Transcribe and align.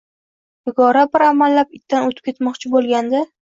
Nigora 0.69 1.03
bir 1.17 1.27
amallab 1.27 1.77
itdan 1.81 2.09
oʻtib 2.09 2.33
ketmoqchi 2.33 2.75
boʻlgandi 2.75 3.25